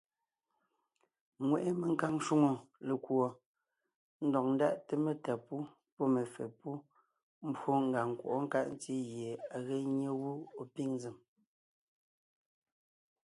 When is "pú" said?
5.45-5.55, 6.59-6.69